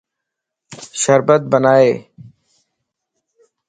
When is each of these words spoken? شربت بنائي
شربت 1.01 1.41
بنائي 1.51 1.91